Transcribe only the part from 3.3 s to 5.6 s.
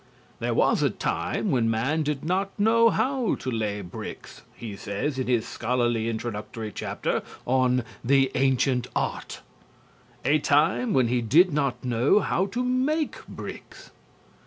to lay bricks," he says in his